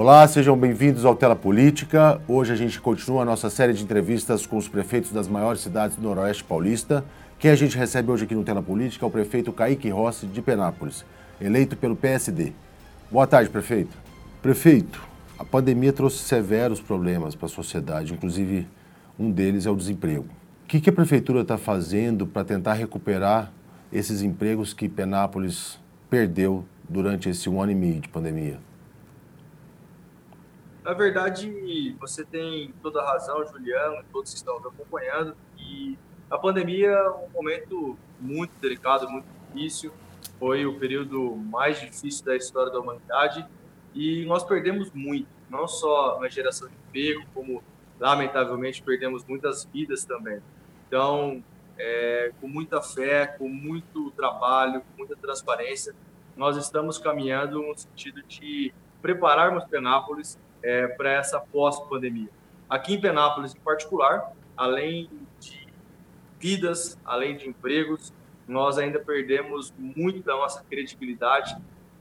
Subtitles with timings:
[0.00, 2.20] Olá, sejam bem-vindos ao Tela Política.
[2.28, 5.96] Hoje a gente continua a nossa série de entrevistas com os prefeitos das maiores cidades
[5.96, 7.04] do Noroeste Paulista.
[7.36, 10.40] Quem a gente recebe hoje aqui no Tela Política é o prefeito Kaique Rossi de
[10.40, 11.04] Penápolis,
[11.40, 12.52] eleito pelo PSD.
[13.10, 13.98] Boa tarde, prefeito.
[14.40, 15.02] Prefeito,
[15.36, 18.68] a pandemia trouxe severos problemas para a sociedade, inclusive
[19.18, 20.26] um deles é o desemprego.
[20.62, 23.52] O que, que a prefeitura está fazendo para tentar recuperar
[23.92, 25.76] esses empregos que Penápolis
[26.08, 28.67] perdeu durante esse um ano e meio de pandemia?
[30.88, 35.98] Na verdade, você tem toda a razão, Juliano, todos que estão acompanhando, e
[36.30, 39.92] a pandemia é um momento muito delicado, muito difícil,
[40.38, 43.46] foi o período mais difícil da história da humanidade
[43.94, 47.62] e nós perdemos muito, não só na geração de emprego, como
[48.00, 50.40] lamentavelmente perdemos muitas vidas também.
[50.86, 51.44] Então,
[51.76, 55.94] é, com muita fé, com muito trabalho, com muita transparência,
[56.34, 62.28] nós estamos caminhando no sentido de prepararmos Penápolis é, para essa pós-pandemia.
[62.68, 65.08] Aqui em Penápolis, em particular, além
[65.40, 65.66] de
[66.38, 68.12] vidas, além de empregos,
[68.46, 71.56] nós ainda perdemos muito da nossa credibilidade.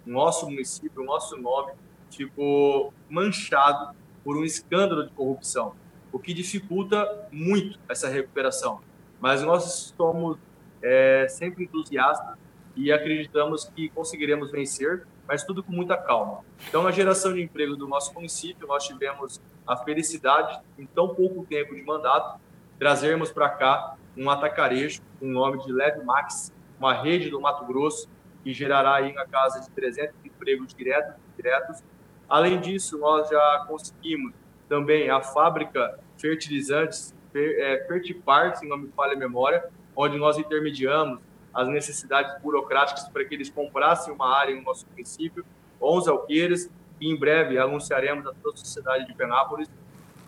[0.06, 1.74] Nosso município, nosso nome
[2.10, 5.76] ficou manchado por um escândalo de corrupção,
[6.12, 8.82] o que dificulta muito essa recuperação.
[9.20, 10.38] Mas nós somos
[10.82, 12.38] é, sempre entusiastas
[12.76, 16.44] e acreditamos que conseguiremos vencer mas tudo com muita calma.
[16.67, 21.45] Então, na geração de emprego do nosso município, nós tivemos a felicidade, em tão pouco
[21.45, 22.39] tempo de mandato,
[22.80, 27.66] trazermos para cá um atacarejo com o nome de Leve Max, uma rede do Mato
[27.66, 28.09] Grosso,
[28.44, 31.83] que gerará aí na casa de 300 empregos diretos e indiretos.
[32.30, 34.33] Além disso, nós já conseguimos
[34.70, 41.20] também a fábrica fertilizantes, é, Fertipar, se não me falha a memória, onde nós intermediamos
[41.58, 45.44] as necessidades burocráticas para que eles comprassem uma área no nosso município,
[45.82, 46.70] 11 alqueires,
[47.02, 49.67] e em breve anunciaremos a toda a sociedade de Penápolis.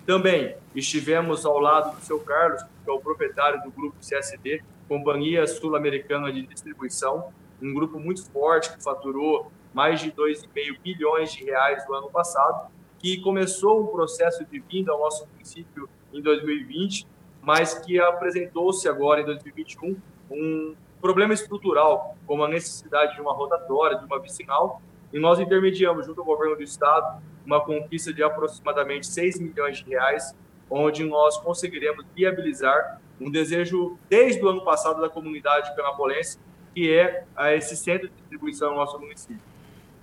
[0.07, 5.45] Também estivemos ao lado do seu Carlos, que é o proprietário do grupo CSD, Companhia
[5.45, 7.31] Sul-Americana de Distribuição,
[7.62, 12.72] um grupo muito forte que faturou mais de 2,5 bilhões de reais no ano passado,
[12.97, 17.06] que começou um processo de vinda ao nosso município em 2020,
[17.39, 19.95] mas que apresentou-se agora em 2021
[20.31, 26.05] um problema estrutural, como a necessidade de uma rotatória, de uma vicinal, e nós intermediamos,
[26.05, 30.35] junto ao governo do estado, uma conquista de aproximadamente 6 milhões de reais,
[30.69, 36.38] onde nós conseguiremos viabilizar um desejo desde o ano passado da comunidade penapolense,
[36.73, 39.41] que é esse centro de distribuição no nosso município.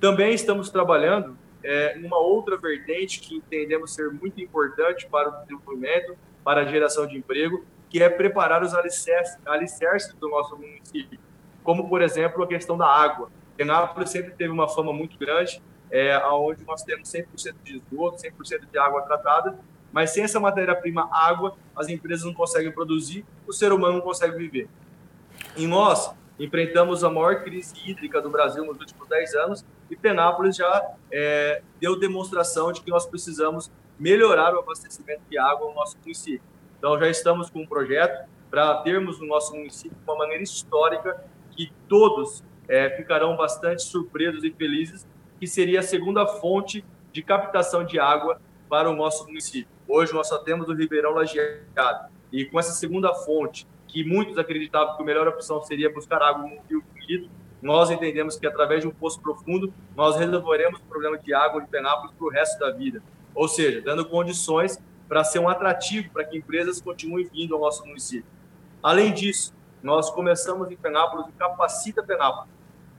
[0.01, 6.17] Também estamos trabalhando é, uma outra vertente que entendemos ser muito importante para o desenvolvimento,
[6.45, 7.65] para a geração de emprego,
[7.97, 11.19] que é preparar os alicerces, alicerces do nosso município,
[11.65, 13.31] como, por exemplo, a questão da água.
[13.57, 18.71] Penápolis sempre teve uma fama muito grande, é, onde nós temos 100% de esgoto, 100%
[18.71, 19.59] de água tratada,
[19.91, 24.37] mas sem essa matéria-prima água, as empresas não conseguem produzir, o ser humano não consegue
[24.37, 24.69] viver.
[25.57, 30.55] E nós enfrentamos a maior crise hídrica do Brasil nos últimos 10 anos e Penápolis
[30.55, 35.97] já é, deu demonstração de que nós precisamos melhorar o abastecimento de água no nosso
[36.03, 36.56] município.
[36.79, 41.73] Então, já estamos com um projeto para termos no nosso município uma maneira histórica que
[41.89, 45.07] todos é, ficarão bastante surpresos e felizes,
[45.39, 49.69] que seria a segunda fonte de captação de água para o nosso município.
[49.89, 52.11] Hoje nós só temos o Ribeirão Lajeado.
[52.33, 56.43] E com essa segunda fonte, que muitos acreditavam que a melhor opção seria buscar água
[56.43, 57.31] no rio Quilito,
[57.63, 61.69] nós entendemos que através de um poço profundo, nós resolveremos o problema de água de
[61.69, 63.03] Penápolis para o resto da vida.
[63.35, 67.87] Ou seja, dando condições para ser um atrativo para que empresas continuem vindo ao nosso
[67.87, 68.31] município.
[68.83, 72.51] Além disso, nós começamos em Penápolis o Capacita Penápolis.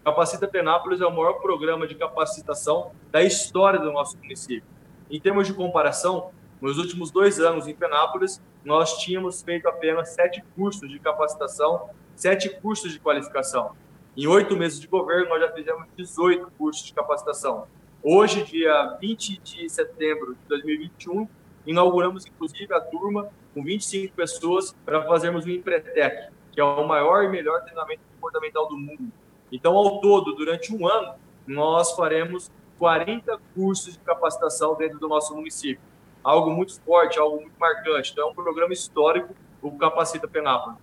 [0.03, 4.63] Capacita Penápolis é o maior programa de capacitação da história do nosso município.
[5.09, 6.31] Em termos de comparação,
[6.62, 12.50] nos últimos dois anos em Penápolis, nós tínhamos feito apenas sete cursos de capacitação, sete
[12.50, 13.75] cursos de qualificação.
[14.15, 17.68] Em oito meses de governo, nós já fizemos 18 cursos de capacitação.
[18.01, 21.27] Hoje, dia 20 de setembro de 2021,
[21.68, 27.25] inauguramos inclusive a turma com 25 pessoas para fazermos o Empretec, que é o maior
[27.25, 29.12] e melhor treinamento comportamental do mundo.
[29.52, 31.16] Então, ao todo, durante um ano,
[31.46, 32.50] nós faremos
[32.80, 35.81] 40 cursos de capacitação dentro do nosso município.
[36.24, 38.12] Algo muito forte, algo muito marcante.
[38.12, 40.80] Então, é um programa histórico, o Capacita Penápolis.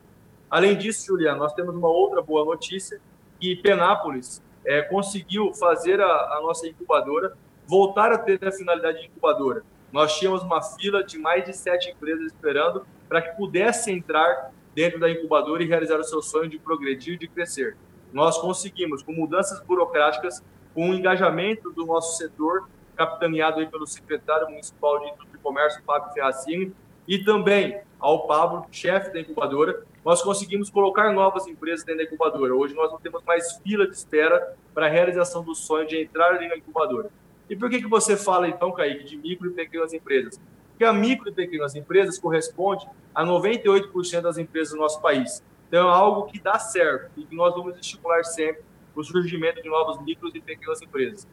[0.50, 3.00] Além disso, Juliano, nós temos uma outra boa notícia,
[3.40, 9.06] que Penápolis é, conseguiu fazer a, a nossa incubadora voltar a ter a finalidade de
[9.06, 14.50] incubadora nós tínhamos uma fila de mais de sete empresas esperando para que pudesse entrar
[14.74, 17.76] dentro da incubadora e realizar o seu sonho de progredir e de crescer.
[18.12, 20.42] Nós conseguimos, com mudanças burocráticas,
[20.74, 25.80] com o engajamento do nosso setor, capitaneado aí pelo secretário municipal de Indústria e Comércio,
[25.84, 26.74] Fábio Ferracini,
[27.06, 32.52] e também ao Pablo, chefe da incubadora, nós conseguimos colocar novas empresas dentro da incubadora.
[32.52, 36.34] Hoje nós não temos mais fila de espera para a realização do sonho de entrar
[36.34, 37.10] ali na incubadora.
[37.48, 40.40] E por que, que você fala, então, Kaique, de micro e pequenas empresas?
[40.70, 45.42] Porque a micro e pequenas empresas corresponde a 98% das empresas do nosso país.
[45.68, 48.62] Então, é algo que dá certo e que nós vamos estimular sempre
[48.94, 51.26] o surgimento de novas micros e pequenas empresas.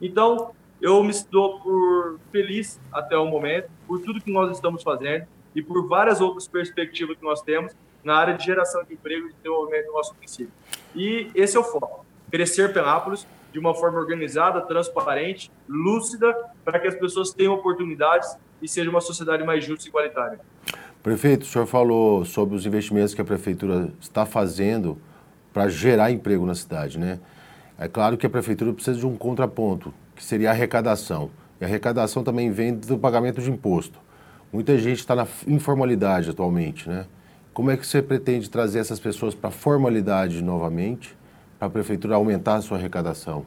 [0.00, 5.26] Então, eu me estou por feliz até o momento por tudo que nós estamos fazendo
[5.54, 7.72] e por várias outras perspectivas que nós temos
[8.04, 10.52] na área de geração de emprego e de desenvolvimento do nosso município.
[10.94, 16.34] E esse é o foco: crescer Penápolis de uma forma organizada, transparente, lúcida,
[16.64, 20.40] para que as pessoas tenham oportunidades e seja uma sociedade mais justa e igualitária.
[21.02, 24.98] Prefeito, o senhor falou sobre os investimentos que a prefeitura está fazendo
[25.52, 27.18] para gerar emprego na cidade, né?
[27.78, 31.30] É claro que a prefeitura precisa de um contraponto, que seria a arrecadação.
[31.60, 33.98] E a arrecadação também vem do pagamento de imposto.
[34.52, 37.06] Muita gente está na informalidade atualmente, né?
[37.52, 41.16] Como é que você pretende trazer essas pessoas para a formalidade novamente,
[41.58, 43.44] para a prefeitura aumentar a sua arrecadação?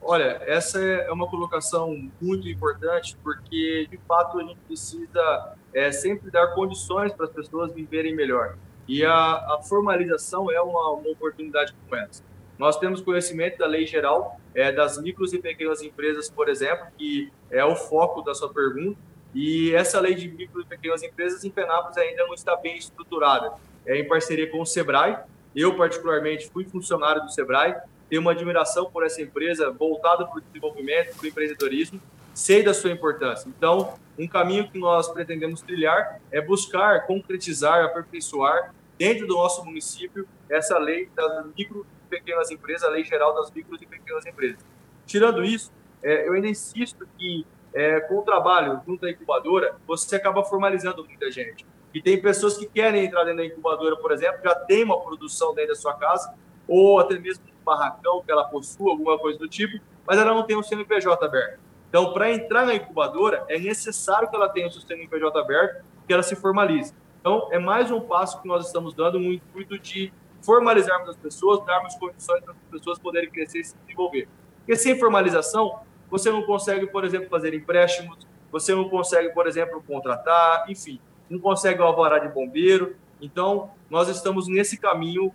[0.00, 6.30] Olha, essa é uma colocação muito importante, porque de fato a gente precisa é, sempre
[6.30, 8.56] dar condições para as pessoas viverem melhor.
[8.88, 12.22] E a, a formalização é uma, uma, oportunidade como essa.
[12.58, 17.30] Nós temos conhecimento da lei geral é, das micros e pequenas empresas, por exemplo, que
[17.50, 18.98] é o foco da sua pergunta,
[19.34, 23.52] e essa lei de micro e pequenas empresas em Penápolis ainda não está bem estruturada.
[23.84, 25.18] É em parceria com o Sebrae.
[25.58, 27.74] Eu, particularmente, fui funcionário do Sebrae,
[28.08, 32.00] tenho uma admiração por essa empresa voltada para o desenvolvimento, para o empreendedorismo,
[32.32, 33.48] sei da sua importância.
[33.48, 40.28] Então, um caminho que nós pretendemos trilhar é buscar concretizar, aperfeiçoar dentro do nosso município
[40.48, 44.64] essa lei das micro e pequenas empresas, a lei geral das micro e pequenas empresas.
[45.06, 45.72] Tirando isso,
[46.04, 47.44] é, eu ainda insisto que
[47.74, 51.66] é, com o trabalho junto à incubadora, você acaba formalizando muita gente.
[51.94, 55.54] E tem pessoas que querem entrar dentro da incubadora, por exemplo, já tem uma produção
[55.54, 56.34] dentro da sua casa,
[56.66, 60.42] ou até mesmo um barracão que ela possua, alguma coisa do tipo, mas ela não
[60.44, 61.60] tem um CNPJ aberto.
[61.88, 66.12] Então, para entrar na incubadora, é necessário que ela tenha o seu CNPJ aberto, que
[66.12, 66.94] ela se formalize.
[67.20, 70.12] Então, é mais um passo que nós estamos dando no intuito de
[70.42, 74.28] formalizarmos as pessoas, darmos condições para as pessoas poderem crescer e se desenvolver.
[74.58, 75.80] Porque sem formalização,
[76.10, 81.38] você não consegue, por exemplo, fazer empréstimos, você não consegue, por exemplo, contratar, enfim, não
[81.38, 82.96] consegue o alvará de bombeiro.
[83.20, 85.32] Então, nós estamos nesse caminho,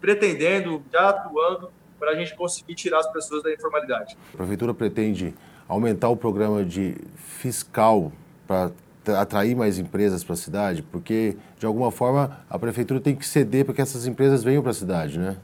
[0.00, 4.16] pretendendo, já atuando, para a gente conseguir tirar as pessoas da informalidade.
[4.34, 5.34] A Prefeitura pretende
[5.68, 8.12] aumentar o programa de fiscal
[8.46, 8.70] para
[9.18, 13.64] atrair mais empresas para a cidade, porque, de alguma forma, a Prefeitura tem que ceder
[13.64, 15.36] para que essas empresas venham para a cidade, né?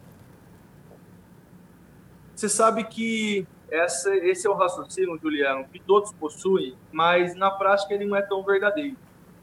[2.34, 7.94] Você sabe que essa, esse é o raciocínio, Juliano, que todos possuem, mas na prática
[7.94, 8.96] ele não é tão verdadeiro.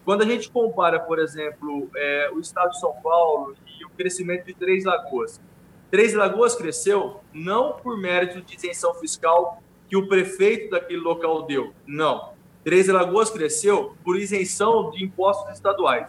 [0.07, 4.45] Quando a gente compara, por exemplo, é, o estado de São Paulo e o crescimento
[4.45, 5.42] de Três Lagoas,
[5.92, 11.74] Três Lagoas cresceu não por mérito de isenção fiscal que o prefeito daquele local deu,
[11.86, 12.31] não.
[12.63, 16.07] Três Lagoas cresceu por isenção de impostos estaduais.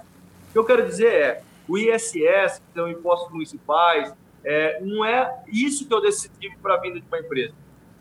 [0.48, 5.42] O que eu quero dizer é, o ISS, que são impostos municipais, é, não é
[5.49, 7.52] isso que eu decidi para a vinda de uma empresa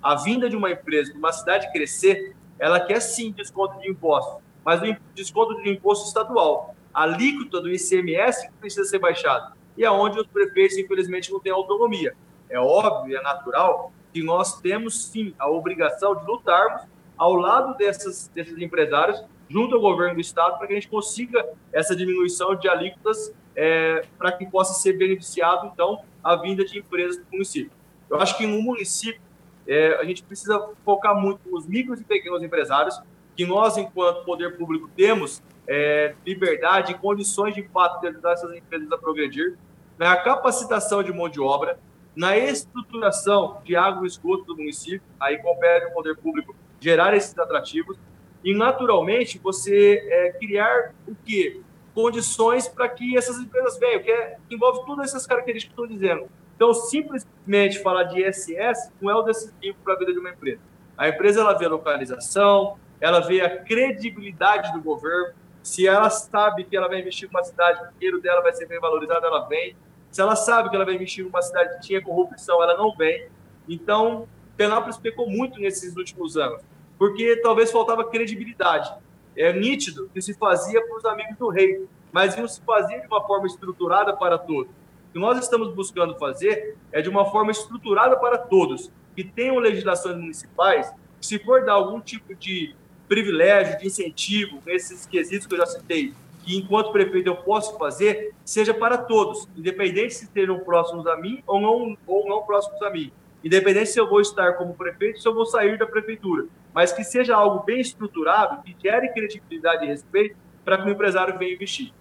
[0.03, 4.41] a vinda de uma empresa de uma cidade crescer, ela quer sim desconto de imposto,
[4.67, 6.75] mas o desconto de imposto estadual.
[6.93, 9.53] A alíquota do ICMS precisa ser baixada.
[9.77, 12.13] E é onde os prefeitos, infelizmente, não têm autonomia.
[12.49, 16.81] É óbvio, é natural que nós temos sim a obrigação de lutarmos
[17.17, 21.47] ao lado dessas, desses empresários, junto ao governo do estado, para que a gente consiga
[21.71, 27.15] essa diminuição de alíquotas, é, para que possa ser beneficiado, então, a vinda de empresas
[27.15, 27.71] do município.
[28.09, 29.21] Eu acho que no município
[29.65, 32.99] é, a gente precisa focar muito nos micros e pequenos empresários,
[33.37, 38.53] que nós, enquanto poder público, temos é, liberdade e condições de fato de ajudar essas
[38.53, 39.57] empresas a progredir,
[39.97, 41.79] na capacitação de mão de obra,
[42.15, 47.37] na estruturação de água e esgoto do município, aí compete ao poder público gerar esses
[47.37, 47.97] atrativos,
[48.43, 51.61] e naturalmente você é, criar o quê?
[51.93, 56.27] Condições para que essas empresas venham, que, é, envolve todas essas características que estou dizendo
[56.57, 60.59] então, simplesmente falar de ISS não é o decisivo para a vida de uma empresa.
[60.97, 65.33] A empresa ela vê a localização, ela vê a credibilidade do governo.
[65.63, 68.79] Se ela sabe que ela vai investir numa cidade, o dinheiro dela vai ser bem
[68.79, 69.75] valorizado, ela vem.
[70.11, 73.27] Se ela sabe que ela vai investir numa cidade que tinha corrupção, ela não vem.
[73.67, 76.61] Então, Penápolis pecou muito nesses últimos anos,
[76.97, 78.93] porque talvez faltava credibilidade.
[79.35, 83.07] É nítido que se fazia para os amigos do rei, mas não se fazia de
[83.07, 84.69] uma forma estruturada para todos
[85.17, 88.91] que nós estamos buscando fazer é de uma forma estruturada para todos.
[89.15, 92.75] que tenham legislações municipais, se for dar algum tipo de
[93.07, 98.33] privilégio, de incentivo, nesses quesitos que eu já citei, que enquanto prefeito eu posso fazer,
[98.45, 102.89] seja para todos, independente se estejam próximos a mim ou não, ou não próximos a
[102.89, 103.11] mim.
[103.43, 106.45] Independente se eu vou estar como prefeito, se eu vou sair da prefeitura.
[106.73, 111.37] Mas que seja algo bem estruturado, que gere credibilidade e respeito para que o empresário
[111.37, 111.91] venha investir.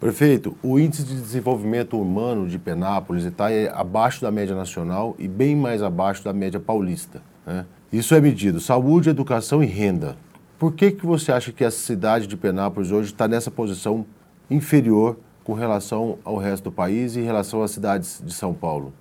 [0.00, 5.56] Prefeito, o índice de desenvolvimento humano de Penápolis está abaixo da média nacional e bem
[5.56, 7.20] mais abaixo da média paulista.
[7.44, 7.66] Né?
[7.90, 10.18] Isso é medido saúde, educação e renda.
[10.58, 14.06] Por que, que você acha que a cidade de Penápolis hoje está nessa posição
[14.50, 18.92] inferior com relação ao resto do país e em relação às cidades de São Paulo?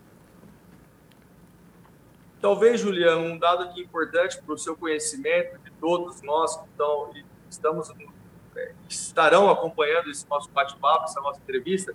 [2.40, 7.12] Talvez, Juliano, um dado aqui importante para o seu conhecimento de todos nós que estão,
[7.50, 7.92] estamos,
[8.56, 11.94] é, estarão acompanhando esse nosso bate-papo, essa nossa entrevista,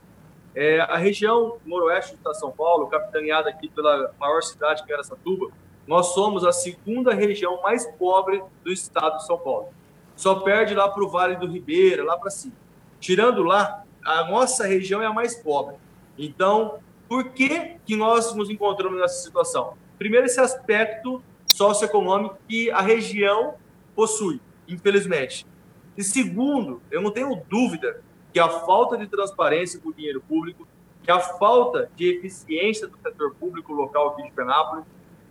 [0.54, 5.50] é a região noroeste de São Paulo, capitaneada aqui pela maior cidade que era Satuba,
[5.86, 9.68] nós somos a segunda região mais pobre do estado de São Paulo.
[10.14, 12.54] Só perde lá para o Vale do Ribeira, lá para cima.
[13.00, 15.76] Tirando lá, a nossa região é a mais pobre.
[16.16, 19.74] Então, por que, que nós nos encontramos nessa situação?
[19.98, 23.54] Primeiro, esse aspecto socioeconômico que a região
[23.94, 25.46] possui, infelizmente.
[25.96, 30.66] E segundo, eu não tenho dúvida que a falta de transparência com o dinheiro público,
[31.02, 34.84] que a falta de eficiência do setor público local aqui de Penápolis,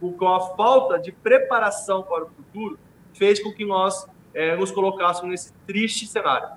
[0.09, 2.79] com a falta de preparação para o futuro,
[3.13, 6.49] fez com que nós é, nos colocássemos nesse triste cenário.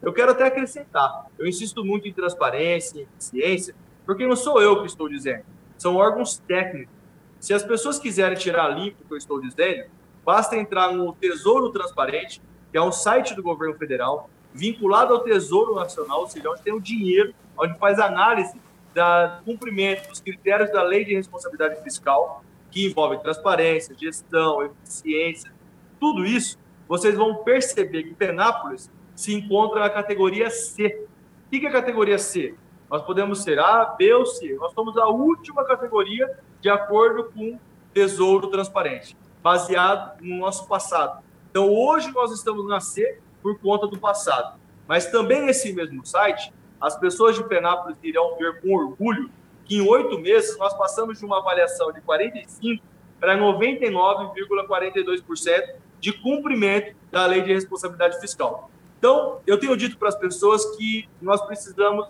[0.00, 4.80] Eu quero até acrescentar, eu insisto muito em transparência, em eficiência, porque não sou eu
[4.80, 5.44] que estou dizendo,
[5.78, 6.94] são órgãos técnicos.
[7.38, 9.90] Se as pessoas quiserem tirar limpo o que eu estou dizendo,
[10.24, 15.74] basta entrar no Tesouro Transparente, que é um site do governo federal, vinculado ao Tesouro
[15.74, 18.60] Nacional, ou seja, onde tem o dinheiro, onde faz análise
[18.94, 25.52] do cumprimento dos critérios da Lei de Responsabilidade Fiscal, que envolve transparência, gestão, eficiência,
[26.00, 31.06] tudo isso, vocês vão perceber que Penápolis se encontra na categoria C.
[31.46, 32.56] O que é a categoria C?
[32.90, 34.54] Nós podemos ser A, B ou C.
[34.54, 36.28] Nós somos a última categoria
[36.60, 37.58] de acordo com
[37.92, 41.22] Tesouro Transparente, baseado no nosso passado.
[41.50, 44.58] Então, hoje nós estamos na C por conta do passado.
[44.88, 49.30] Mas também nesse mesmo site, as pessoas de Penápolis irão ver com orgulho
[49.76, 52.80] em oito meses nós passamos de uma avaliação de 45%
[53.20, 58.70] para 99,42% de cumprimento da lei de responsabilidade fiscal.
[58.98, 62.08] Então, eu tenho dito para as pessoas que nós precisamos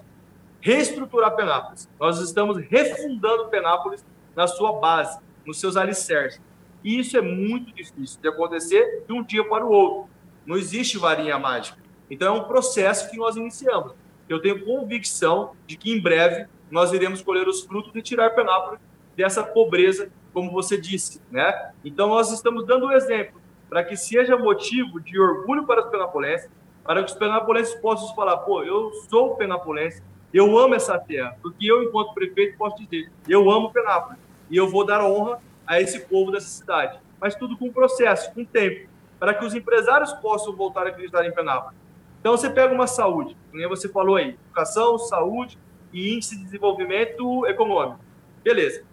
[0.61, 1.89] reestruturar Penápolis.
[2.01, 4.05] Nós estamos refundando Penápolis
[4.35, 6.41] na sua base, nos seus alicerces.
[6.83, 10.09] E isso é muito difícil de acontecer de um dia para o outro.
[10.47, 11.79] Não existe varinha mágica.
[12.11, 13.93] Então, é um processo que nós iniciamos.
[14.29, 18.81] Eu tenho convicção de que em breve nós iremos colher os frutos e tirar Penápolis
[19.15, 21.73] dessa pobreza, como você disse, né?
[21.85, 26.51] Então nós estamos dando um exemplo para que seja motivo de orgulho para os penapolenses,
[26.83, 30.03] para que os penapolenses possam falar, pô, eu sou penapolense,
[30.33, 34.19] eu amo essa terra, porque eu, enquanto prefeito, posso dizer, eu amo Penápolis
[34.51, 36.99] e eu vou dar honra a esse povo dessa cidade.
[37.21, 38.89] Mas tudo com processo, com tempo,
[39.19, 41.79] para que os empresários possam voltar a acreditar em Penápolis.
[42.19, 45.59] Então você pega uma saúde, como você falou aí, educação, saúde,
[45.93, 48.01] e índice de desenvolvimento econômico.
[48.43, 48.85] Beleza.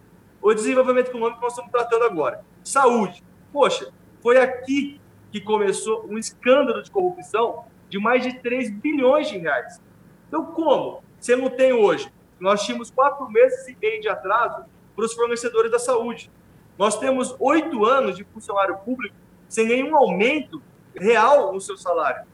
[0.42, 2.44] O desenvolvimento econômico nós estamos tratando agora.
[2.64, 3.24] Saúde.
[3.52, 3.92] Poxa,
[4.22, 5.00] foi aqui
[5.32, 9.82] que começou um escândalo de corrupção de mais de 3 bilhões de reais.
[10.28, 11.04] Então, como?
[11.20, 12.12] Você não tem hoje.
[12.40, 14.64] Nós tínhamos quatro meses e meio de atraso
[14.96, 16.32] para os fornecedores da saúde.
[16.78, 19.16] Nós temos oito anos de funcionário público
[19.48, 20.62] sem nenhum aumento
[20.96, 22.26] real no seu salário.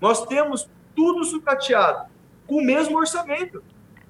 [0.00, 2.10] Nós temos tudo sucateado,
[2.46, 3.62] com o mesmo orçamento.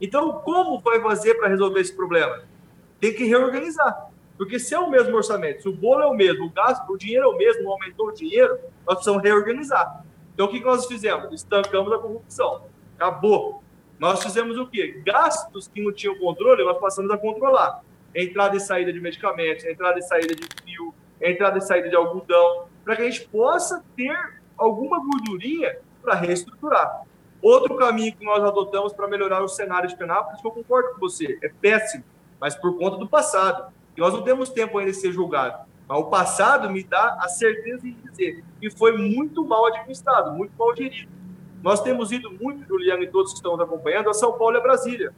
[0.04, 2.42] Então, como vai fazer para resolver esse problema?
[3.00, 4.10] Tem que reorganizar.
[4.36, 6.98] Porque se é o mesmo orçamento, se o bolo é o mesmo, o gasto, o
[6.98, 10.04] dinheiro é o mesmo, aumentou o dinheiro, nós precisamos reorganizar.
[10.34, 11.32] Então, o que nós fizemos?
[11.32, 12.66] Estancamos a corrupção.
[12.96, 13.62] Acabou.
[13.98, 15.00] Nós fizemos o quê?
[15.06, 17.82] Gastos que não tinham controle, nós passamos a controlar.
[18.14, 22.66] Entrada e saída de medicamentos, entrada e saída de fio, entrada e saída de algodão,
[22.84, 27.06] para que a gente possa ter alguma gordurinha para reestruturar.
[27.44, 30.98] Outro caminho que nós adotamos para melhorar o cenário de Penápolis, que eu concordo com
[30.98, 32.02] você, é péssimo,
[32.40, 33.70] mas por conta do passado.
[33.94, 35.68] E nós não temos tempo ainda de ser julgado.
[35.86, 40.52] Mas o passado me dá a certeza de dizer que foi muito mal administrado, muito
[40.56, 41.12] mal gerido.
[41.62, 44.60] Nós temos ido muito, Juliano e todos que estão nos acompanhando, a São Paulo e
[44.60, 45.14] a Brasília,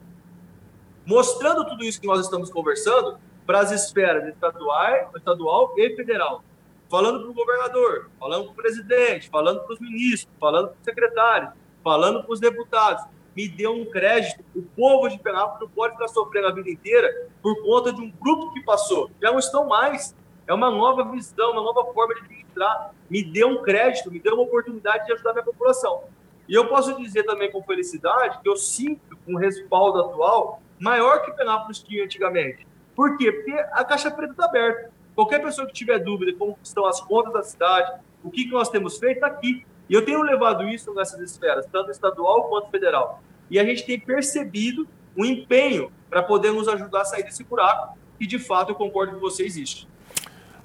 [1.07, 6.43] mostrando tudo isso que nós estamos conversando para as esferas estadual, estadual e federal.
[6.91, 10.85] Falando para o governador, falando para o presidente, falando para os ministros, falando para os
[10.85, 13.05] secretários, falando para os deputados.
[13.37, 14.43] me dê um crédito.
[14.57, 18.11] O povo de Penápolis não pode ficar sofrendo a vida inteira por conta de um
[18.11, 19.09] grupo que passou.
[19.23, 20.17] Já não estão mais.
[20.49, 22.93] É uma nova visão, uma nova forma de administrar.
[23.09, 26.03] Me dê um crédito, me dê uma oportunidade de ajudar a minha população.
[26.49, 31.31] E eu posso dizer também com felicidade que eu sinto um respaldo atual maior que
[31.33, 32.67] Penápolis tinha antigamente.
[32.97, 33.31] Por quê?
[33.31, 34.91] Porque a caixa preta está aberta.
[35.15, 38.69] Qualquer pessoa que tiver dúvida como estão as contas da cidade, o que, que nós
[38.71, 39.65] temos feito, está aqui.
[39.89, 43.23] E eu tenho levado isso nessas esferas, tanto estadual quanto federal.
[43.51, 47.97] E a gente tem percebido um empenho para poder nos ajudar a sair desse buraco,
[48.19, 49.89] e de fato eu concordo com você, existe.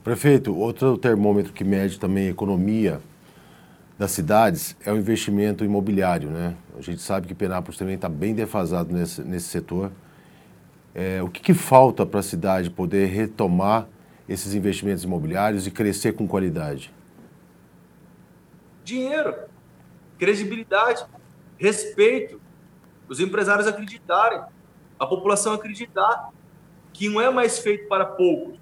[0.03, 2.99] Prefeito, outro termômetro que mede também a economia
[3.99, 6.55] das cidades é o investimento imobiliário, né?
[6.75, 9.91] A gente sabe que Penápolis também está bem defasado nesse, nesse setor.
[10.95, 13.87] É, o que, que falta para a cidade poder retomar
[14.27, 16.91] esses investimentos imobiliários e crescer com qualidade?
[18.83, 19.35] Dinheiro,
[20.17, 21.05] credibilidade,
[21.57, 22.41] respeito,
[23.07, 24.41] os empresários acreditarem,
[24.97, 26.29] a população acreditar
[26.93, 28.59] que não é mais feito para poucos,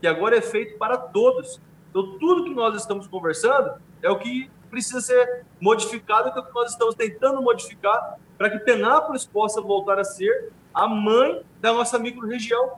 [0.00, 1.60] que agora é feito para todos.
[1.90, 6.54] Então, tudo que nós estamos conversando é o que precisa ser modificado, é o que
[6.54, 11.98] nós estamos tentando modificar para que Penápolis possa voltar a ser a mãe da nossa
[11.98, 12.74] microrregião.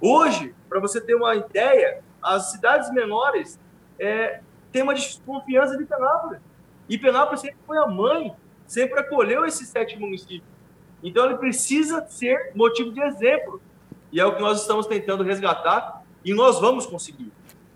[0.00, 3.58] Hoje, para você ter uma ideia, as cidades menores
[3.98, 4.40] é,
[4.72, 6.40] têm uma desconfiança de Penápolis.
[6.88, 8.32] E Penápolis sempre foi a mãe,
[8.66, 10.50] sempre acolheu esses sete municípios.
[11.02, 13.60] Então, ele precisa ser motivo de exemplo.
[14.12, 17.32] E é o que nós estamos tentando resgatar e nós vamos conseguir.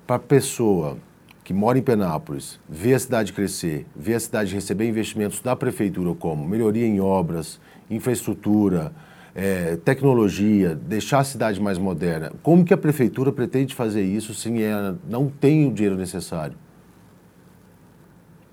[0.06, 0.98] Para a pessoa
[1.44, 6.14] que mora em Penápolis, vê a cidade crescer, vê a cidade receber investimentos da prefeitura
[6.14, 7.60] como melhoria em obras,
[7.90, 8.92] infraestrutura,
[9.34, 12.32] é, tecnologia, deixar a cidade mais moderna.
[12.42, 16.56] Como que a prefeitura pretende fazer isso se ela não tem o dinheiro necessário?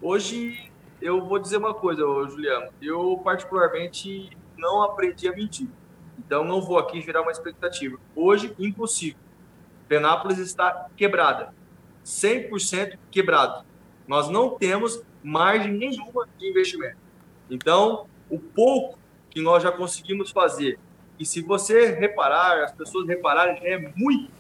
[0.02, 2.72] Hoje eu vou dizer uma coisa, Juliano.
[2.82, 5.68] Eu particularmente não aprendi a mentir.
[6.18, 7.98] Então não vou aqui gerar uma expectativa.
[8.16, 9.20] Hoje impossível.
[9.88, 11.54] Penápolis está quebrada
[12.04, 13.64] 100% quebrado.
[14.08, 16.98] Nós não temos margem nenhuma de investimento.
[17.50, 18.98] Então, o pouco
[19.30, 20.80] que nós já conseguimos fazer,
[21.20, 24.32] e se você reparar, as pessoas repararem, já é muito,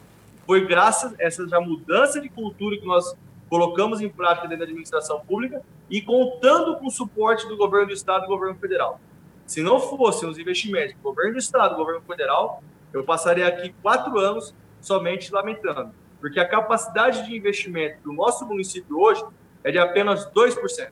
[0.46, 3.16] foi graças a essa mudança de cultura que nós
[3.52, 7.94] colocamos em prática dentro da administração pública e contando com o suporte do governo do
[7.94, 9.00] Estado e do governo federal.
[9.46, 13.46] Se não fossem os investimentos do governo do Estado e do governo federal, eu passaria
[13.48, 19.26] aqui quatro anos somente lamentando porque a capacidade de investimento do nosso município hoje
[19.64, 20.92] é de apenas 2%.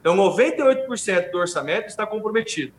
[0.00, 2.72] Então, 98% do orçamento está comprometido.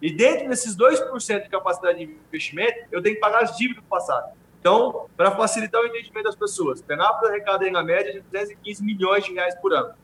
[0.00, 3.88] E dentro desses 2% de capacidade de investimento, eu tenho que pagar as dívidas do
[3.88, 4.32] passado.
[4.60, 9.32] Então, para facilitar o entendimento das pessoas, Penápolis arrecada em média de 215 milhões de
[9.32, 9.94] reais por ano.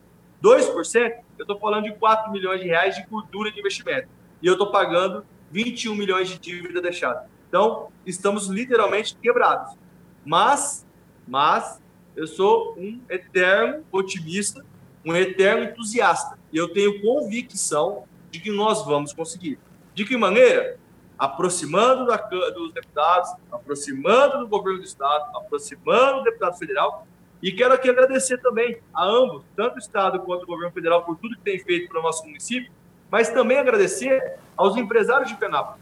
[0.43, 4.07] 2%, eu estou falando de 4 milhões de reais de cultura de investimento.
[4.41, 7.29] E eu estou pagando 21 milhões de dívida deixada.
[7.47, 9.75] Então, estamos literalmente quebrados.
[10.25, 10.85] Mas
[11.27, 11.81] mas
[12.15, 14.65] eu sou um eterno otimista,
[15.05, 16.39] um eterno entusiasta.
[16.51, 19.59] E eu tenho convicção de que nós vamos conseguir.
[19.93, 20.79] De que maneira?
[21.17, 27.07] Aproximando da, dos deputados, aproximando do governo do Estado, aproximando do deputado federal.
[27.41, 31.17] E quero aqui agradecer também a ambos, tanto o Estado quanto o governo federal, por
[31.17, 32.71] tudo que tem feito para o nosso município,
[33.11, 35.81] mas também agradecer aos empresários de Penápolis,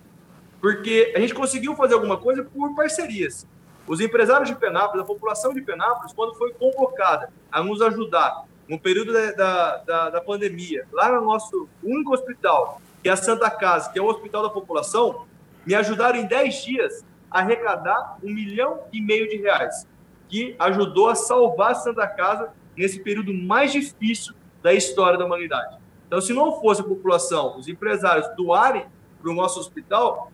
[0.59, 3.47] porque a gente conseguiu fazer alguma coisa por parcerias.
[3.87, 8.79] Os empresários de Penápolis, a população de Penápolis, quando foi convocada a nos ajudar no
[8.79, 13.91] período da, da, da, pandemia, lá no nosso único hospital, que é a Santa Casa,
[13.91, 15.27] que é o hospital da população,
[15.63, 19.87] me ajudaram em 10 dias a arrecadar um milhão e meio de reais,
[20.27, 25.77] que ajudou a salvar a Santa Casa nesse período mais difícil da história da humanidade.
[26.07, 28.87] Então, se não fosse a população, os empresários doarem
[29.21, 30.31] para o nosso hospital,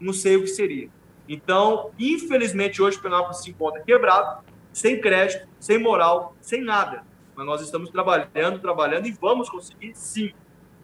[0.00, 0.88] não sei o que seria.
[1.28, 7.04] Então, infelizmente, hoje o Penápolis se encontra quebrado, sem crédito, sem moral, sem nada.
[7.36, 10.32] Mas nós estamos trabalhando, trabalhando e vamos conseguir sim.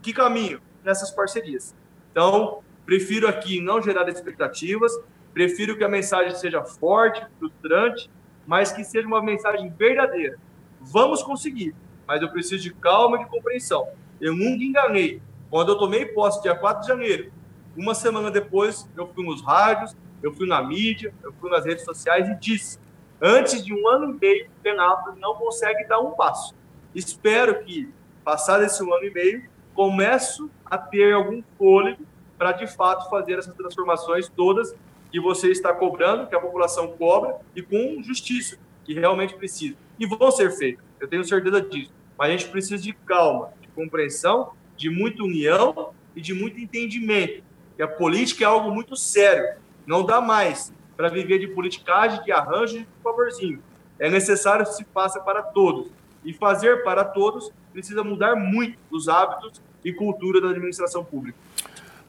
[0.02, 0.60] Que caminho?
[0.84, 1.74] Nessas parcerias.
[2.10, 4.92] Então, prefiro aqui não gerar expectativas,
[5.32, 8.10] prefiro que a mensagem seja forte, frustrante,
[8.46, 10.38] mas que seja uma mensagem verdadeira.
[10.80, 11.74] Vamos conseguir,
[12.06, 13.88] mas eu preciso de calma e de compreensão.
[14.20, 15.22] Eu nunca enganei.
[15.48, 17.32] Quando eu tomei posse dia 4 de janeiro,
[17.76, 21.84] uma semana depois, eu fui nos rádios, eu fui na mídia, eu fui nas redes
[21.84, 22.78] sociais e disse:
[23.20, 26.54] antes de um ano e meio, Penápolis não consegue dar um passo.
[26.94, 27.92] Espero que,
[28.24, 32.02] passado esse um ano e meio, começo a ter algum fôlego
[32.38, 34.74] para, de fato, fazer essas transformações todas
[35.10, 39.76] que você está cobrando, que a população cobra, e com justiça, que realmente precisa.
[39.98, 41.92] E vão ser feitas, eu tenho certeza disso.
[42.16, 47.42] Mas a gente precisa de calma, de compreensão, de muita união e de muito entendimento.
[47.76, 49.58] Que a política é algo muito sério.
[49.86, 53.62] Não dá mais para viver de politicagem, de arranjo de favorzinho.
[53.98, 55.90] É necessário que se faça para todos.
[56.24, 61.38] E fazer para todos precisa mudar muito os hábitos e cultura da administração pública.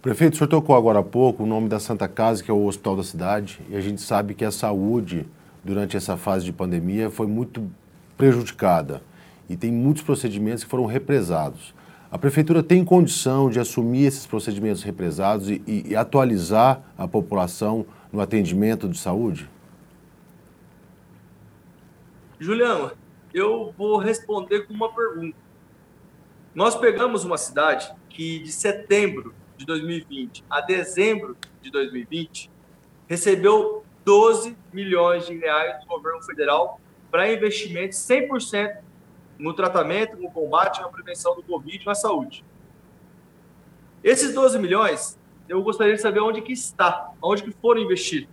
[0.01, 2.65] Prefeito, o senhor tocou agora há pouco o nome da Santa Casa, que é o
[2.65, 5.27] hospital da cidade, e a gente sabe que a saúde,
[5.63, 7.69] durante essa fase de pandemia, foi muito
[8.17, 9.01] prejudicada
[9.47, 11.73] e tem muitos procedimentos que foram represados.
[12.12, 17.86] A prefeitura tem condição de assumir esses procedimentos represados e, e, e atualizar a população
[18.12, 19.49] no atendimento de saúde?
[22.39, 22.91] Juliano,
[23.34, 25.38] eu vou responder com uma pergunta.
[26.53, 32.51] Nós pegamos uma cidade que de setembro de 2020 a dezembro de 2020
[33.07, 38.79] recebeu 12 milhões de reais do governo federal para investimentos 100%
[39.39, 42.43] no tratamento, no combate, na prevenção do Covid e na saúde.
[44.03, 48.29] Esses 12 milhões, eu gostaria de saber onde que está, onde que foram investidos.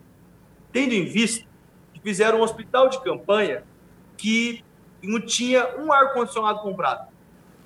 [0.72, 1.46] Tendo em vista
[1.94, 3.62] que fizeram um hospital de campanha
[4.16, 4.64] que
[5.02, 7.09] não tinha um ar-condicionado comprado,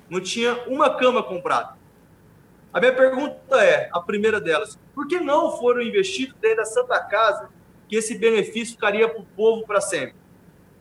[0.09, 1.77] não tinha uma cama comprada.
[2.73, 6.99] A minha pergunta é, a primeira delas, por que não foram investidos dentro da Santa
[6.99, 7.49] Casa
[7.87, 10.15] que esse benefício ficaria para o povo para sempre?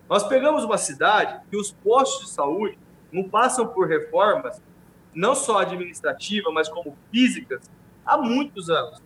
[0.09, 2.79] Nós pegamos uma cidade que os postos de saúde
[3.11, 4.61] não passam por reformas,
[5.15, 7.71] não só administrativas, mas como físicas,
[8.05, 9.03] há muitos anos.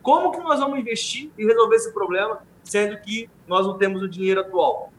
[0.00, 4.08] Como que nós vamos investir e resolver esse problema, sendo que nós não temos o
[4.08, 4.92] dinheiro atual?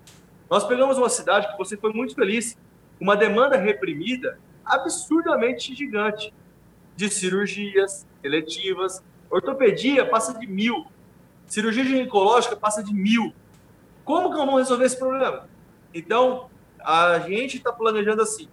[0.49, 2.57] Nós pegamos uma cidade que você foi muito feliz,
[3.03, 6.33] uma demanda reprimida absurdamente gigante
[6.95, 9.03] de cirurgias eletivas.
[9.29, 10.85] Ortopedia passa de mil.
[11.45, 13.33] Cirurgia ginecológica passa de mil.
[14.05, 15.49] Como que vamos resolver esse problema?
[15.93, 18.47] Então, a gente está planejando assim.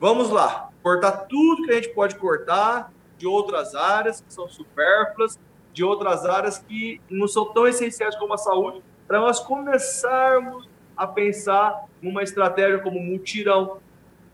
[0.00, 5.38] Vamos lá, cortar tudo que a gente pode cortar de outras áreas que são supérfluas,
[5.74, 10.66] de outras áreas que não são tão essenciais como a saúde, para nós começarmos
[10.98, 13.78] a pensar numa estratégia como multirão.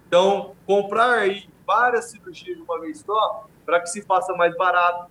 [0.08, 5.10] Então, comprar aí várias cirurgias de uma vez só, para que se faça mais barato.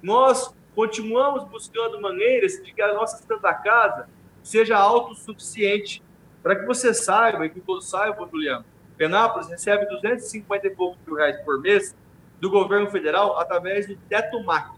[0.00, 4.08] Nós continuamos buscando maneiras de que a nossa Santa Casa
[4.42, 6.02] seja autossuficiente.
[6.42, 8.64] Para que você saiba, e que todos saibam, Juliano,
[8.96, 11.96] Penápolis recebe 250 e poucos mil reais por mês
[12.40, 14.72] do governo federal através do Teto MAC,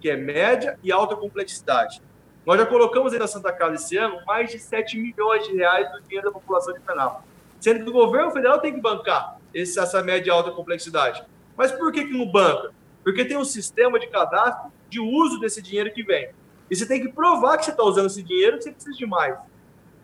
[0.00, 2.02] que é média e alta complexidade.
[2.44, 5.90] Nós já colocamos aí na Santa Casa esse ano mais de 7 milhões de reais
[5.92, 7.24] do dinheiro da população de Penápolis.
[7.60, 11.24] Sendo que o governo federal tem que bancar esse, essa média e alta complexidade.
[11.56, 12.72] Mas por que, que não banca?
[13.04, 16.30] Porque tem um sistema de cadastro de uso desse dinheiro que vem.
[16.70, 19.06] E você tem que provar que você está usando esse dinheiro que você precisa de
[19.06, 19.38] mais.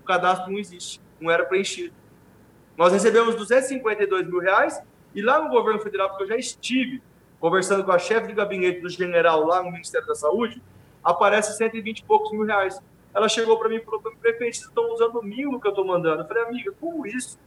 [0.00, 1.94] O cadastro não existe, não era preenchido.
[2.76, 4.80] Nós recebemos 252 mil reais
[5.14, 7.02] e lá no governo federal, porque eu já estive
[7.40, 10.62] conversando com a chefe de gabinete do general lá no Ministério da Saúde,
[11.02, 12.80] aparece 120 e poucos mil reais.
[13.14, 16.22] Ela chegou para mim e falou: prefeito, vocês estão usando mil que eu estou mandando.
[16.22, 17.38] Eu falei, amiga, como isso?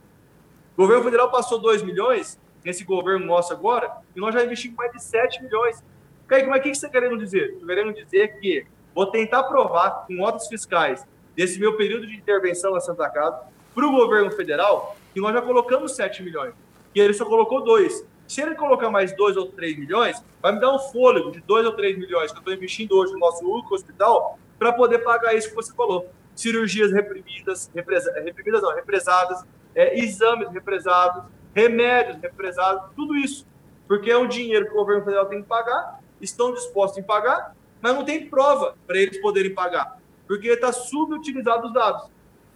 [0.75, 4.91] O governo federal passou 2 milhões nesse governo nosso agora e nós já investimos mais
[4.91, 5.83] de 7 milhões.
[6.27, 7.51] Kaique, mas o que você está querendo dizer?
[7.51, 12.71] Estou querendo dizer que vou tentar provar com notas fiscais desse meu período de intervenção
[12.71, 13.41] na Santa Casa
[13.73, 16.53] para o governo federal que nós já colocamos 7 milhões
[16.93, 18.05] e ele só colocou 2.
[18.31, 21.65] Se ele colocar mais 2 ou 3 milhões, vai me dar um fôlego de 2
[21.65, 25.35] ou 3 milhões que eu estou investindo hoje no nosso único hospital para poder pagar
[25.35, 26.09] isso que você falou.
[26.33, 29.43] Cirurgias reprimidas, represa, reprimidas não, represadas,
[29.75, 33.45] é, exames represados, remédios represados, tudo isso.
[33.85, 37.53] Porque é um dinheiro que o governo federal tem que pagar, estão dispostos em pagar,
[37.81, 42.09] mas não tem prova para eles poderem pagar, porque está subutilizado os dados.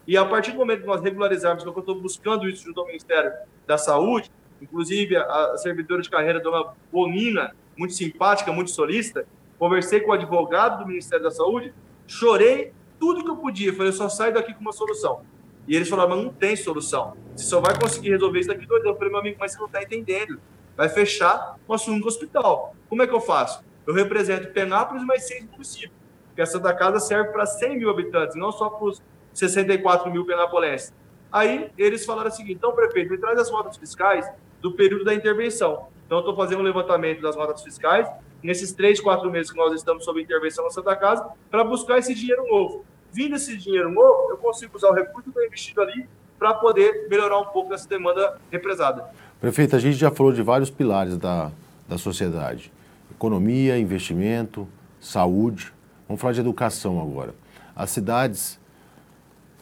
[0.07, 2.87] E a partir do momento que nós regularizarmos, que eu estou buscando isso junto ao
[2.87, 3.33] Ministério
[3.67, 9.25] da Saúde, inclusive a, servidora de carreira, dona Bonina, muito simpática, muito solista,
[9.59, 11.73] conversei com o advogado do Ministério da Saúde,
[12.07, 15.21] chorei tudo que eu podia, falei, eu só saio daqui com uma solução.
[15.67, 17.15] E eles falaram, mas não tem solução.
[17.35, 18.93] Você só vai conseguir resolver isso daqui dois anos.
[18.93, 20.39] Eu falei, meu amigo, mas você não está entendendo.
[20.77, 22.75] Vai fechar nosso único hospital.
[22.87, 23.63] Como é que eu faço?
[23.85, 25.91] Eu represento Penápolis mais seis municípios.
[26.27, 29.01] Porque a Santa Casa serve para 100 mil habitantes, não só para os
[29.33, 30.93] 64 mil penapolenses.
[31.35, 34.25] Aí eles falaram o seguinte: então, prefeito, me traz as notas fiscais
[34.61, 35.87] do período da intervenção.
[36.05, 38.07] Então, estou fazendo um levantamento das notas fiscais
[38.41, 42.15] nesses três, quatro meses que nós estamos sob intervenção na Santa Casa para buscar esse
[42.15, 42.85] dinheiro novo.
[43.11, 46.07] Vindo esse dinheiro novo, eu consigo usar o recurso que está investido ali
[46.39, 49.05] para poder melhorar um pouco dessa demanda represada.
[49.41, 51.51] Prefeito, a gente já falou de vários pilares da,
[51.85, 52.71] da sociedade:
[53.11, 54.65] economia, investimento,
[55.01, 55.73] saúde.
[56.07, 57.35] Vamos falar de educação agora.
[57.75, 58.57] As cidades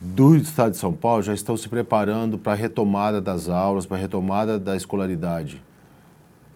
[0.03, 3.97] do estado de São Paulo já estão se preparando para a retomada das aulas, para
[3.97, 5.61] a retomada da escolaridade.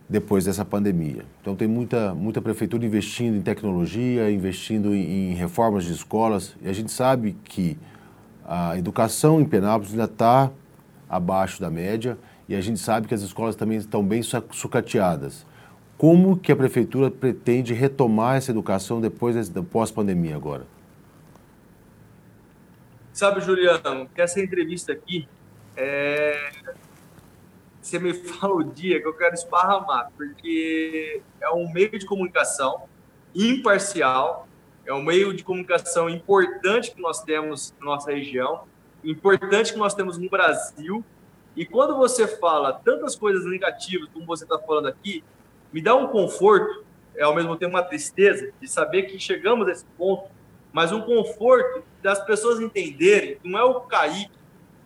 [0.10, 1.26] depois dessa pandemia.
[1.42, 6.70] Então tem muita, muita prefeitura investindo em tecnologia, investindo em, em reformas de escolas, e
[6.70, 7.78] a gente sabe que
[8.46, 10.50] a educação em Penápolis ainda está
[11.10, 15.46] abaixo da média, e a gente sabe que as escolas também estão bem sucateadas.
[15.98, 20.66] Como que a prefeitura pretende retomar essa educação depois da pós-pandemia agora?
[23.18, 25.28] Sabe, Juliano, que essa entrevista aqui
[25.76, 26.52] é,
[27.82, 32.84] você me fala o dia que eu quero esparramar, porque é um meio de comunicação
[33.34, 34.48] imparcial,
[34.86, 38.66] é um meio de comunicação importante que nós temos na nossa região,
[39.04, 41.04] importante que nós temos no Brasil.
[41.56, 45.24] E quando você fala tantas coisas negativas como você está falando aqui,
[45.74, 49.72] me dá um conforto, é ao mesmo tempo uma tristeza de saber que chegamos a
[49.72, 50.37] esse ponto,
[50.78, 54.30] mas um conforto das pessoas entenderem que não é o Kaique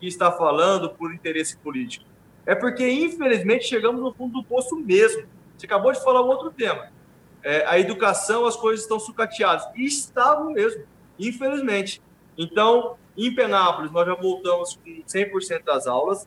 [0.00, 2.06] que está falando por interesse político
[2.46, 5.28] é porque, infelizmente, chegamos no fundo do poço mesmo.
[5.54, 6.90] Você acabou de falar um outro tema.
[7.42, 9.68] É, a educação, as coisas estão sucateadas.
[9.76, 10.82] E estavam mesmo,
[11.18, 12.00] infelizmente.
[12.38, 16.26] Então, em Penápolis, nós já voltamos com 100% das aulas,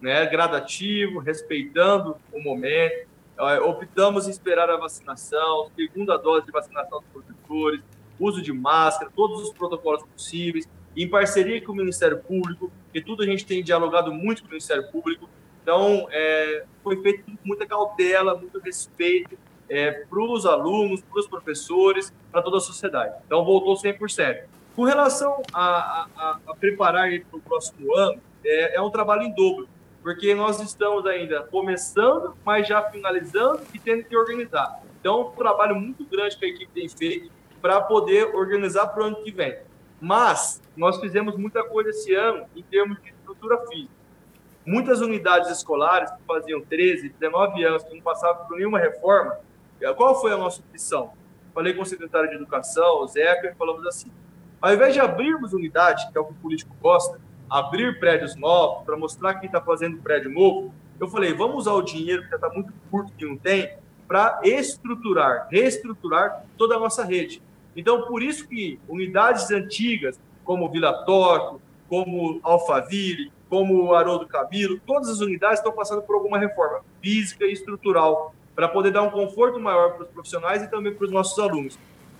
[0.00, 3.06] né, gradativo, respeitando o momento.
[3.38, 7.80] É, optamos em esperar a vacinação, segunda dose de vacinação dos professores,
[8.18, 13.22] uso de máscara, todos os protocolos possíveis, em parceria com o Ministério Público, que tudo
[13.22, 15.28] a gente tem dialogado muito com o Ministério Público,
[15.64, 21.26] então, é, foi feito com muita cautela, muito respeito é, para os alunos, para os
[21.26, 23.14] professores, para toda a sociedade.
[23.24, 24.44] Então, voltou 100%.
[24.76, 29.34] Com relação a, a, a preparar para o próximo ano, é, é um trabalho em
[29.34, 29.66] dobro,
[30.02, 34.82] porque nós estamos ainda começando, mas já finalizando e tendo que organizar.
[35.00, 37.30] Então, um trabalho muito grande que a equipe tem feito
[37.64, 39.56] para poder organizar para o ano que vem.
[39.98, 43.94] Mas, nós fizemos muita coisa esse ano em termos de estrutura física.
[44.66, 49.38] Muitas unidades escolares que faziam 13, 19 anos, que não passavam por nenhuma reforma,
[49.96, 51.12] qual foi a nossa opção?
[51.54, 54.12] Falei com o secretário de Educação, o Zeca, e falamos assim:
[54.60, 58.84] ao invés de abrirmos unidade, que é o que o político gosta, abrir prédios novos
[58.84, 62.36] para mostrar quem está fazendo prédio novo, eu falei: vamos usar o dinheiro, que já
[62.36, 63.74] está muito curto, que não tem,
[64.06, 67.42] para estruturar, reestruturar toda a nossa rede.
[67.76, 75.08] Então, por isso que unidades antigas, como Vila Torto, como Alphaville, como Haroldo Camilo, todas
[75.08, 79.58] as unidades estão passando por alguma reforma física e estrutural para poder dar um conforto
[79.58, 81.78] maior para os profissionais e também para os nossos alunos.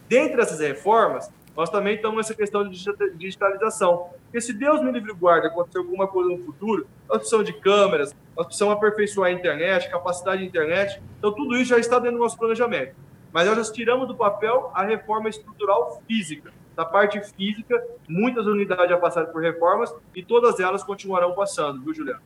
[0.09, 2.77] Dentre essas reformas, nós também estamos nessa questão de
[3.17, 4.11] digitalização.
[4.25, 8.14] Porque se Deus me livre guarda acontecer alguma coisa no futuro, nós precisamos de câmeras,
[8.37, 11.01] nós precisamos aperfeiçoar a internet, capacidade de internet.
[11.19, 12.97] Então, tudo isso já está dentro do nosso planejamento.
[13.35, 18.97] Mas nós tiramos do papel a reforma estrutural física da parte física, muitas unidades já
[18.97, 22.20] passaram por reformas e todas elas continuarão passando, viu, Juliano?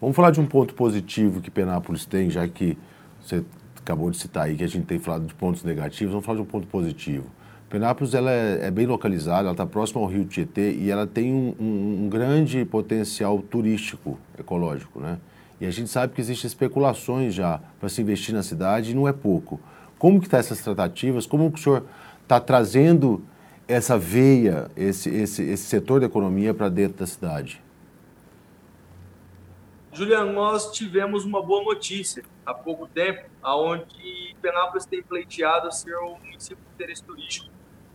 [0.00, 2.78] Vamos falar de um ponto positivo que Penápolis tem, já que
[3.20, 3.44] você
[3.76, 6.42] acabou de citar aí que a gente tem falado de pontos negativos, vamos falar de
[6.42, 7.26] um ponto positivo.
[7.68, 11.32] Penápolis ela é, é bem localizada, ela está próxima ao Rio Tietê e ela tem
[11.32, 15.18] um, um, um, grande potencial turístico ecológico, né?
[15.60, 19.08] E a gente sabe que existem especulações já para se investir na cidade e não
[19.08, 19.58] é pouco.
[19.98, 21.26] Como que está essas tratativas?
[21.26, 21.84] Como que o senhor
[22.22, 23.24] está trazendo
[23.66, 27.62] essa veia, esse, esse, esse setor da economia para dentro da cidade?
[29.92, 36.18] Juliano, nós tivemos uma boa notícia há pouco tempo, aonde Penápolis tem pleiteado ser um
[36.18, 37.50] município de interesse turístico.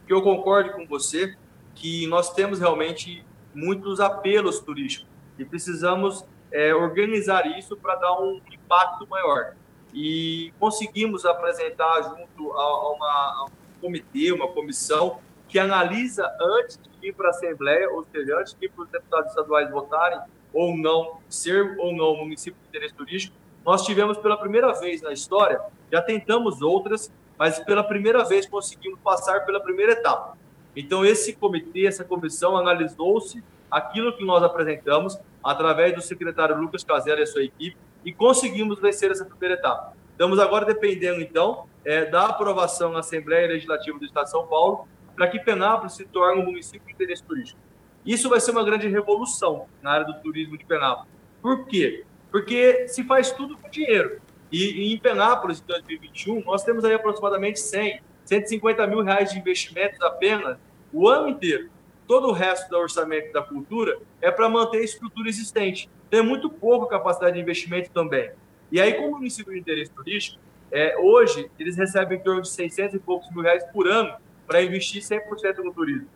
[0.08, 1.38] Que eu concordo com você
[1.76, 8.42] que nós temos realmente muitos apelos turísticos e precisamos é, organizar isso para dar um
[8.52, 9.56] impacto maior.
[9.94, 17.10] E conseguimos apresentar junto a, uma, a um comitê, uma comissão que analisa antes de
[17.10, 20.20] ir para a Assembleia, ou seja, antes de ir para os deputados estaduais votarem
[20.54, 25.12] ou não, ser ou não município de interesse turístico, nós tivemos pela primeira vez na
[25.12, 30.38] história, já tentamos outras, mas pela primeira vez conseguimos passar pela primeira etapa.
[30.76, 37.20] Então, esse comitê, essa comissão analisou-se aquilo que nós apresentamos através do secretário Lucas Casella
[37.20, 39.94] e a sua equipe e conseguimos vencer essa primeira etapa.
[40.12, 44.88] Estamos agora dependendo, então, é, da aprovação na Assembleia Legislativa do Estado de São Paulo
[45.16, 47.60] para que Penápolis se torne um município de interesse turístico.
[48.06, 51.12] Isso vai ser uma grande revolução na área do turismo de Penápolis.
[51.42, 52.04] Por quê?
[52.32, 54.20] Porque se faz tudo com dinheiro.
[54.52, 59.40] E, e em Penápolis, em 2021, nós temos aí aproximadamente 100, 150 mil reais de
[59.40, 60.58] investimentos apenas
[60.92, 61.70] o ano inteiro.
[62.12, 65.90] Todo o resto do orçamento da cultura é para manter a estrutura existente.
[66.10, 68.32] Tem muito pouco capacidade de investimento também.
[68.70, 70.38] E aí, como município de interesse turístico,
[70.70, 74.14] é, hoje eles recebem em torno de 600 e poucos mil reais por ano
[74.46, 76.10] para investir 100% no turismo.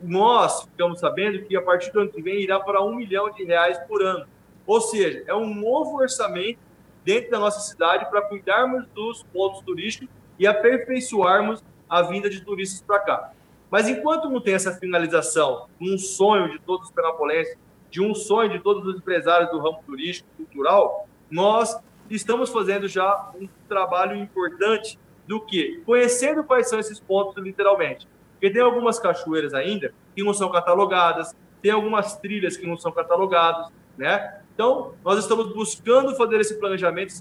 [0.00, 3.42] Nós ficamos sabendo que a partir do ano que vem irá para um milhão de
[3.42, 4.24] reais por ano.
[4.64, 6.60] Ou seja, é um novo orçamento
[7.04, 12.80] dentro da nossa cidade para cuidarmos dos pontos turísticos e aperfeiçoarmos a vinda de turistas
[12.80, 13.32] para cá.
[13.72, 17.56] Mas enquanto não tem essa finalização, um sonho de todos os penapolenses,
[17.90, 21.74] de um sonho de todos os empresários do ramo turístico, cultural, nós
[22.10, 25.80] estamos fazendo já um trabalho importante do que?
[25.86, 28.06] Conhecendo quais são esses pontos, literalmente.
[28.32, 32.92] Porque tem algumas cachoeiras ainda que não são catalogadas, tem algumas trilhas que não são
[32.92, 34.42] catalogadas, né?
[34.52, 37.14] Então, nós estamos buscando fazer esse planejamento,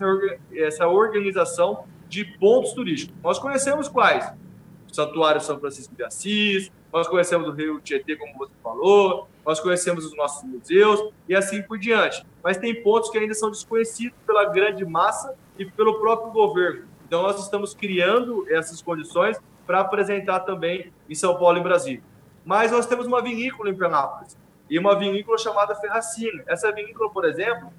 [0.54, 3.16] essa organização de pontos turísticos.
[3.24, 4.30] Nós conhecemos quais?
[4.91, 10.06] Santuário São Francisco de Assis, nós conhecemos o Rio Tietê, como você falou, nós conhecemos
[10.06, 12.25] os nossos museus e assim por diante.
[12.43, 16.86] Mas tem pontos que ainda são desconhecidos pela grande massa e pelo próprio governo.
[17.08, 22.04] Então, nós estamos criando essas condições para apresentar também em São Paulo e Brasília.
[22.45, 24.38] Mas nós temos uma vinícola em Penápolis
[24.69, 26.43] e uma vinícola chamada Ferracina.
[26.47, 27.71] Essa vinícola, por exemplo,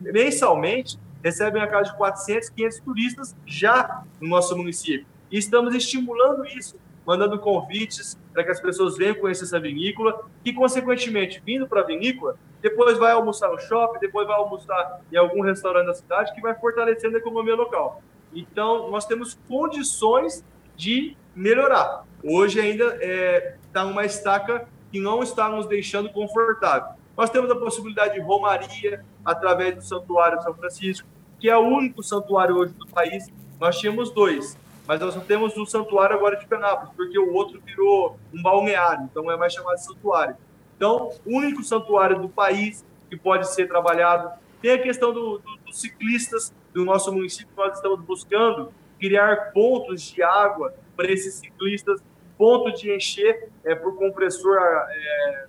[0.00, 5.06] mensalmente recebe uma casa de 400, 500 turistas já no nosso município.
[5.30, 10.52] E estamos estimulando isso, mandando convites para que as pessoas venham conhecer essa vinícola e,
[10.52, 15.40] consequentemente, vindo para a vinícola, depois vai almoçar no shopping, depois vai almoçar em algum
[15.40, 18.02] restaurante da cidade, que vai fortalecendo a economia local.
[18.34, 20.44] Então, nós temos condições
[20.76, 22.04] de melhorar.
[22.22, 26.94] Hoje ainda está é, tá uma estaca que não está nos deixando confortável.
[27.16, 31.08] Nós temos a possibilidade de romaria através do Santuário São Francisco,
[31.38, 33.26] que é o único santuário hoje do país.
[33.58, 37.60] Nós tínhamos dois, mas nós não temos o santuário agora de Penápolis, porque o outro
[37.60, 40.36] virou um balneário, então é mais chamado de santuário.
[40.76, 44.30] Então, o único santuário do país que pode ser trabalhado.
[44.60, 50.02] Tem a questão do, do, dos ciclistas do nosso município, nós estamos buscando criar pontos
[50.02, 52.02] de água para esses ciclistas,
[52.36, 55.46] ponto de encher é, por compressor é,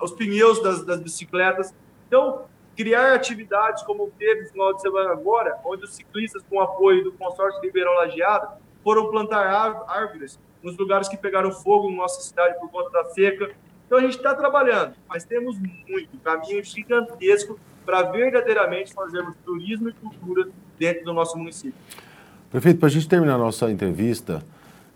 [0.00, 1.74] os pneus das, das bicicletas.
[2.06, 7.04] Então, criar atividades como teve no final de semana agora, onde os ciclistas, com apoio
[7.04, 8.48] do consórcio Ribeirão Lajeado,
[8.84, 9.46] foram plantar
[9.88, 13.50] árvores nos lugares que pegaram fogo na nossa cidade por conta da seca.
[13.86, 19.92] Então a gente está trabalhando, mas temos muito caminho gigantesco para verdadeiramente fazermos turismo e
[19.92, 21.74] cultura dentro do nosso município.
[22.50, 24.42] Prefeito, para a gente terminar a nossa entrevista,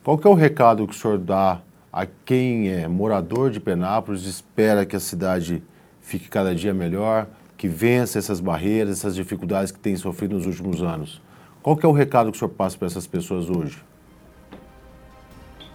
[0.04, 1.60] qual é o recado que o senhor dá
[1.92, 5.62] a quem é morador de Penápolis espera que a cidade
[6.00, 10.82] fique cada dia melhor, que vença essas barreiras, essas dificuldades que tem sofrido nos últimos
[10.82, 11.20] anos?
[11.62, 13.82] Qual que é o recado que o senhor passa para essas pessoas hoje?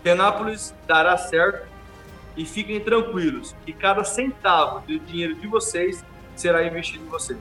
[0.02, 1.68] Penápolis dará certo
[2.36, 6.04] e fiquem tranquilos que cada centavo do dinheiro de vocês
[6.36, 7.40] será investido em vocês.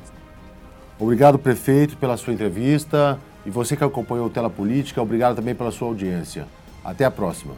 [0.99, 3.19] Obrigado, prefeito, pela sua entrevista.
[3.45, 6.47] E você que acompanhou o Tela Política, obrigado também pela sua audiência.
[6.85, 7.55] Até a próxima.